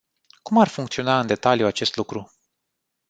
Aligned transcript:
Cum 0.41 0.57
ar 0.57 0.67
funcționa 0.67 1.19
în 1.19 1.27
detaliu 1.27 1.65
acest 1.65 1.95
lucru? 1.95 2.31